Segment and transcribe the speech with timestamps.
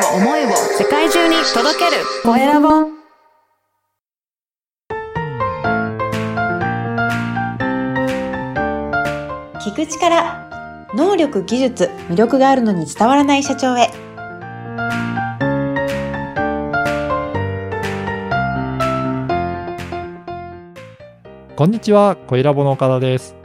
[0.00, 0.48] を思いを
[0.78, 2.02] 世界中に届ける。
[2.22, 2.68] コエラボ
[9.60, 10.48] 聞く力
[10.94, 13.90] 能力技術魅力があるのに伝わらない社長へ。
[21.56, 23.36] こんにちは、小ラボの岡田です。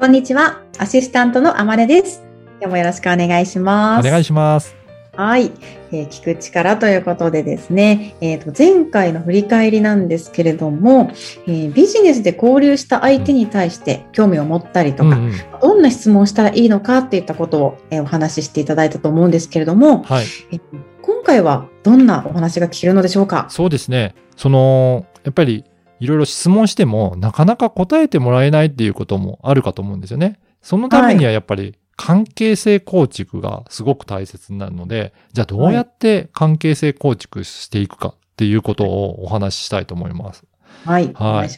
[0.00, 2.24] こんにちはアシスタントのあまねです。
[2.60, 4.08] 今日もよろしくお願いします。
[4.08, 4.77] お願いします。
[5.18, 5.50] はい、
[5.90, 11.10] えー聞く力ということでですね、えーと前回の振り返りなんですけれども、
[11.48, 15.32] えービジネスで交流した相手に対して興味を持ったりとか、うんうん。
[15.60, 20.60] どんな質問をしたらいいのかっていったことを、えーお話ししていただいたと思うんですけれども、はい、えー
[21.02, 23.46] 今回はどんなお話が聞けるのでしょうか？
[23.50, 24.14] そうですね。
[24.36, 25.64] その、やっぱり
[25.98, 30.38] いろいろ質問しても、なかなか答えてもらえないっていうこともあるかと思うんですよね。
[30.62, 40.44] そのためにはやっぱり関係性構築がすごく大切になるので、じゃあどうやって関係性構築していくかっていうことをお話ししたいと思います。
[40.84, 41.48] はい、おはい。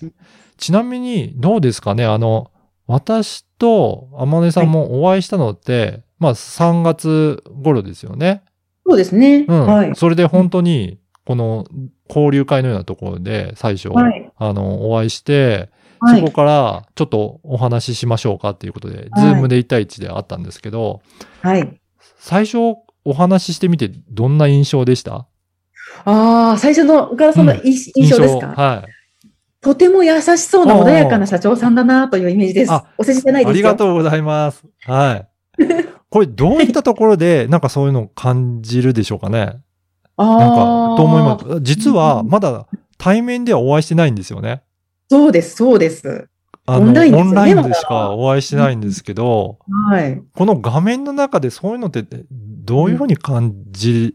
[0.57, 2.07] ちなみにどうですかね？
[2.07, 2.51] あの、
[2.87, 8.43] 私と天音さんもお会いしたのって、まあ3月頃ですよね？
[8.87, 9.45] そうですね。
[9.47, 9.67] うん。
[9.67, 9.95] はい。
[9.95, 11.67] それで本当に、この
[12.09, 14.33] 交流会のようなところで最初、はい。
[14.37, 15.69] あの、お会いして、
[16.01, 21.03] はいそこからちょっとお話ししましょうかっていうことで、ズームで1対1であったんですけど、
[21.43, 21.81] はい。
[22.19, 22.59] 最初
[23.05, 25.27] お話ししてみてどんな印象でした？
[26.05, 29.27] ああ、最初の岡田さんのうん印印象ですか、はい。
[29.61, 32.87] とても優しそうなああ穏やかな社長さんだなというイメージですあ。
[32.97, 33.51] お世辞じゃないですよ。
[33.51, 34.65] ありがとうございます。
[34.85, 35.29] はい。
[36.09, 39.59] これどういったところで、なんかそういうのを感じるでしょうかね？
[40.17, 40.97] あなんか、あ。
[40.97, 41.61] と思います。
[41.63, 42.67] 実は、まだ
[42.99, 44.63] 対面ではお会いしてないんですよね。
[45.11, 46.29] そうです、そうです。
[46.67, 49.59] あの、オンラインですよねオンラインでしかお会いしてないんですけど、
[49.91, 50.23] はい。
[50.37, 54.15] この画面の中でそういうのってどういうふうに感じ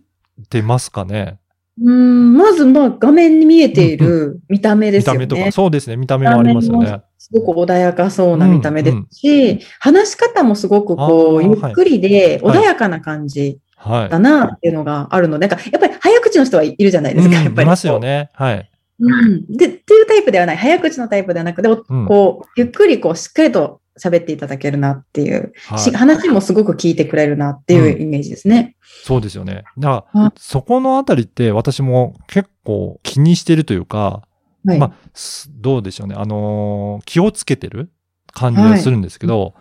[0.49, 1.39] てますかね、
[1.83, 5.19] うん、まず、まあ、画面に見えている見た目ですよね。
[5.19, 5.51] 見た目とか。
[5.51, 5.97] そうですね。
[5.97, 7.01] 見た目もありますよね。
[7.17, 14.09] すごく穏やかそうな見た目ですし、話し方もすごくこう、ゆっくりではい穏やかな感じはい。
[14.09, 17.55] だなっていうのがあるので、なんかやっぱり早口の人はいるじゃないですか、やっぱり。
[17.55, 18.29] うんいますよね。
[18.33, 18.71] はい。
[18.99, 19.45] うん。
[19.47, 28.75] で、っていうタイプではない、早口のタイプではなくて、うんこう、ゆっくりこう、しっかりと喋っていただけるなっていう、しはい、話もすごく聞いてくれるなっていうイメージですね。
[29.03, 29.63] そうですよね。
[29.77, 34.27] だかあら、そこのあたりって私も結構気にしてるというか、
[34.65, 34.79] はい。
[34.79, 36.15] まあ、すどうでしょうね。
[36.17, 37.91] あのー気をつけてる
[38.31, 39.53] 感じはするんですけど、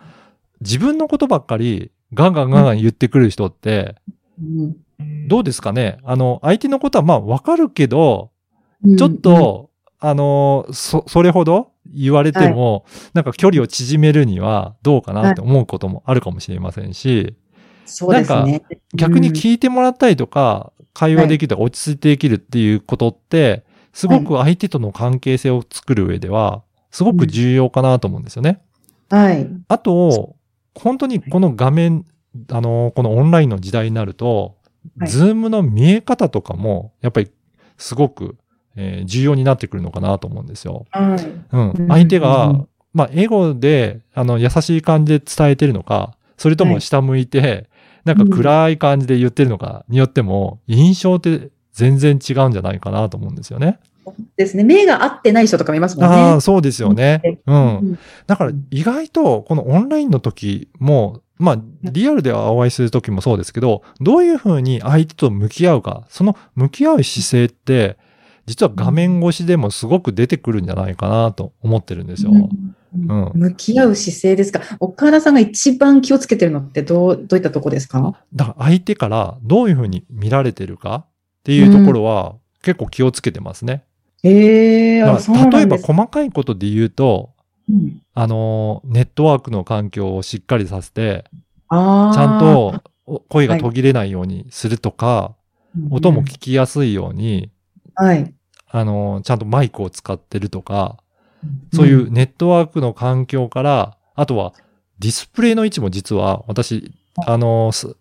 [0.61, 3.95] 自分のことばっかりガンガンガンガン言ってくる人って、
[4.41, 4.77] うん
[5.27, 5.97] どうですかね？
[6.03, 8.34] あの、相手のことはまあわかるけど、うん
[8.97, 9.69] ちょっと、
[9.99, 17.35] あのーそ、それほど言われても、なんか距離を縮めるにはどうかなって思うこともあるかもしれませんし、
[17.85, 18.63] そうですね。
[18.93, 23.63] 逆に聞いてもらったりとか、会話できるとか落ち着いてできるっていうことって、
[23.93, 28.61] すごく相手との関係性を作る上では、すごく重要かなと思うんですよね。
[29.09, 29.47] はい。
[29.67, 30.35] あと、
[30.73, 32.05] 本当にこの画面、
[32.51, 34.57] あの、このオンラインの時代になると、
[34.97, 35.09] はい。
[35.09, 37.31] ズームの見え方とかも、やっぱり
[37.77, 38.37] すごく、
[38.75, 40.85] えー重要になってくるのかなと思うんですよ。
[40.91, 41.25] はい。
[41.51, 41.87] うんうん。
[41.87, 47.69] 相手がうん、まあ、英語で、あの、優しい感じで伝えてるのか、それとも下向いて、
[48.05, 53.79] なんか暗い感じで言ってるのかによっても、印象って全然違うんじゃないかなと思うんですよね。
[54.37, 54.63] ですね。
[54.63, 56.15] 目が合ってない人とかもいますもんね。
[56.15, 57.21] ああ、そうですよね。
[57.45, 57.53] う。
[57.53, 67.97] うんんだから意外とこのオンラインの時も、まあリアルではお会いする時もそうですけど、どういうふうに相手と向き合うか、その向き合う姿勢って、
[68.45, 72.31] 実は画面越しでもすごく出てくるんじゃないかなと思ってるんですよ。
[72.31, 72.75] うん
[73.33, 74.61] 向き合う姿勢ですか？
[74.79, 78.23] 岡田さんが一番気をつけてるのってどう、どういったとこですか？
[78.33, 81.07] だから相手からどういうふうに見られてるかっ
[81.43, 83.83] ていうところは結構気をつけてますね。
[84.23, 85.77] ええあ、だそうから例えば。
[85.77, 87.31] 細かいことで言うと、
[87.69, 91.25] うんあの、ネットワークの環境をしっかりさせて。
[91.69, 95.35] ちゃんとお声が途切れないようにするとか、
[95.89, 97.51] 音も聞きやすいように、
[97.95, 98.33] はい。
[98.69, 100.97] あの、ちゃんとマイクを使ってるとか、
[101.73, 104.53] そういうネットワークの環境から、あとは
[104.99, 106.93] ディスプレイの位置も実は私、
[107.25, 107.95] あの、す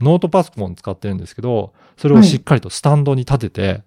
[0.00, 3.82] ノートパソコン使ってるんですけど、それをしっかりとスタンドに立てて、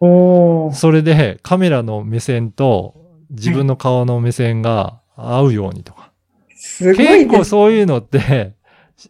[0.00, 2.96] おーそれでカメラの目線と
[3.30, 6.10] 自分の顔の目線が合うようにとか。
[6.56, 7.44] すごい結構。
[7.44, 8.54] そういうのって、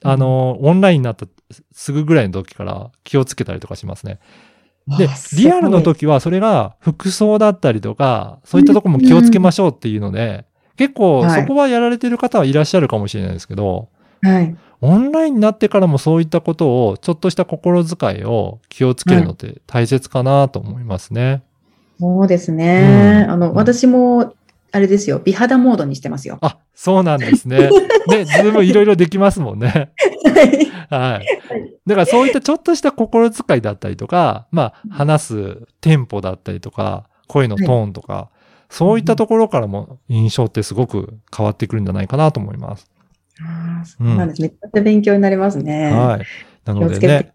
[0.02, 1.26] あの、オンラインになった
[1.72, 4.20] すぐぐらいの時から気をつけたりとかしますね。
[4.86, 10.44] でリアルの時はそれが服装だったりとか、そういったところも気をつけましょうっていうので、
[10.76, 13.88] 結構はいそこはやられてる方はいらっしゃるかもしれないですけど、
[14.22, 14.56] はい。
[14.80, 21.42] オンラインになってからもそういったことを、ちょっとした心遣いを気をつけるのって大切かなと思いますね。
[22.00, 23.26] そうですね。
[23.28, 24.34] あの、うんうん私も、
[24.72, 26.38] あれですよ、美肌モードにしてますよ。
[26.40, 27.70] あ、そうなんですね。
[28.08, 29.92] ね、ズームいろいろできますもんね。
[30.88, 31.26] はい。
[31.86, 38.30] だからそういったちょっとした心遣いだったりとか、まあ、話すテンポだったりとか、声のトーンとか、
[38.70, 42.90] そういったところからも印象ってすごく変わってくるんじゃないかなと思います。
[43.40, 44.42] ああそうなんです。
[44.42, 45.92] めっちゃ勉強になりますね。
[45.92, 46.26] はい。
[46.64, 47.34] な気のでねをつけて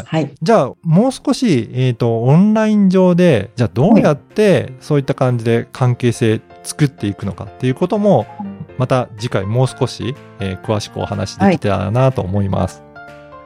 [0.00, 0.04] い。
[0.06, 0.34] はい。
[0.40, 8.26] じゃあ、もう少し、えっ、と、オンライン上で、じゃあどうやってそういった感じで関係性作っていくのかっていうことも、
[8.78, 12.82] また次回もう少し、えー詳しくお話しできたらなと思います。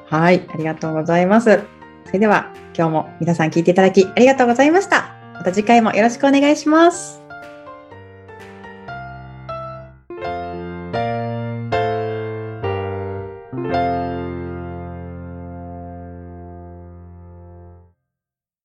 [0.07, 0.43] はい。
[0.53, 1.61] ありがとうございます。
[2.07, 5.15] それでは、今日も皆さん聞いていただきありがとうございました。
[5.35, 7.20] また次回もよろしくお願いします。